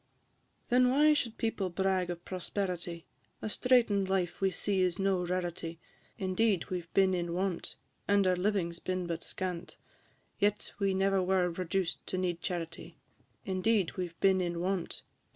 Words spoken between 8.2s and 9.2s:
our living 's been